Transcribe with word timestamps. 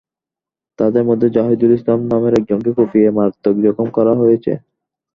তাঁদের 0.79 1.03
মধ্যে 1.09 1.27
জাহিদুল 1.35 1.71
ইসলাম 1.73 1.99
নামের 2.11 2.33
একজনকে 2.39 2.71
কুপিয়ে 2.77 3.09
মারাত্মক 3.17 3.55
জখম 3.65 3.87
করা 3.97 4.13
হয়েছে। 4.21 4.51